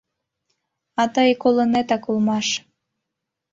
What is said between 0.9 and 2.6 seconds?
А тый коленатак улмаш...